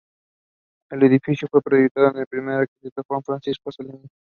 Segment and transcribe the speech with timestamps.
[0.89, 4.07] El edificio fue proyectado por el arquitecto Juan Francisco Anselmi.